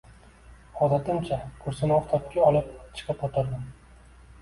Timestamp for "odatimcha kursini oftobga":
0.85-2.43